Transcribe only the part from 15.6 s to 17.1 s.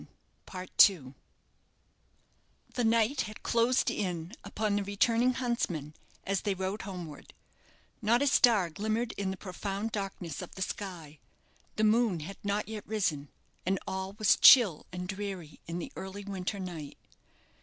in the early winter night.